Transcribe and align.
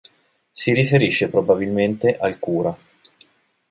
Si 0.51 0.73
riferisce 0.73 1.29
probabilmente 1.29 2.17
al 2.17 2.39
cura. 2.39 2.75